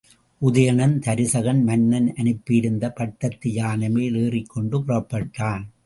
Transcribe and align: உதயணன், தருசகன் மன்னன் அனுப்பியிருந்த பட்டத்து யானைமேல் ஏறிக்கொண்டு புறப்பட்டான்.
உதயணன், 0.41 0.95
தருசகன் 0.99 1.61
மன்னன் 1.63 2.13
அனுப்பியிருந்த 2.15 2.89
பட்டத்து 2.91 3.53
யானைமேல் 3.53 4.15
ஏறிக்கொண்டு 4.15 4.79
புறப்பட்டான். 4.79 5.65